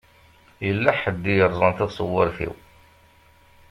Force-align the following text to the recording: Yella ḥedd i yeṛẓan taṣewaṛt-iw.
Yella 0.65 0.91
ḥedd 1.01 1.23
i 1.31 1.33
yeṛẓan 1.37 1.73
taṣewaṛt-iw. 1.77 2.53